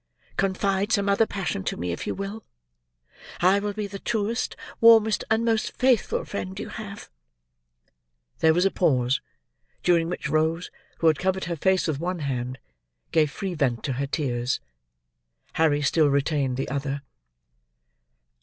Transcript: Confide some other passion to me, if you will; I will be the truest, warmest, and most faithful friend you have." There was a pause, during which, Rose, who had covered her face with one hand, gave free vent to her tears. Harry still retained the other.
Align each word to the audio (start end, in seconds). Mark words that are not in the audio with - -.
Confide 0.35 0.91
some 0.91 1.07
other 1.07 1.27
passion 1.27 1.63
to 1.65 1.77
me, 1.77 1.91
if 1.91 2.07
you 2.07 2.15
will; 2.15 2.43
I 3.39 3.59
will 3.59 3.73
be 3.73 3.85
the 3.85 3.99
truest, 3.99 4.55
warmest, 4.79 5.23
and 5.29 5.45
most 5.45 5.73
faithful 5.73 6.25
friend 6.25 6.59
you 6.59 6.69
have." 6.69 7.07
There 8.39 8.51
was 8.55 8.65
a 8.65 8.71
pause, 8.71 9.21
during 9.83 10.09
which, 10.09 10.27
Rose, 10.27 10.71
who 10.97 11.05
had 11.07 11.19
covered 11.19 11.43
her 11.43 11.55
face 11.55 11.85
with 11.85 11.99
one 11.99 12.17
hand, 12.25 12.57
gave 13.11 13.29
free 13.29 13.53
vent 13.53 13.83
to 13.83 13.93
her 13.93 14.07
tears. 14.07 14.59
Harry 15.53 15.83
still 15.83 16.07
retained 16.09 16.57
the 16.57 16.69
other. 16.69 17.03